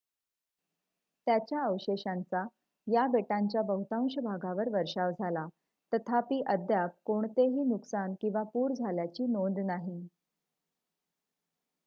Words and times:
त्याच्या 1.27 1.63
अवशेषांचा 1.63 2.43
या 2.87 3.05
बेटांच्या 3.07 3.61
बहुतांश 3.61 4.17
भागांवर 4.23 4.69
वर्षाव 4.69 5.11
झाला 5.11 5.45
तथापि 5.93 6.41
अद्याप 6.47 6.95
कोणतेही 7.05 7.63
नुकसान 7.63 8.13
किंवा 8.21 8.43
पूर 8.43 8.71
आल्याची 8.87 9.27
नोंद 9.27 9.59
नाही 9.59 9.99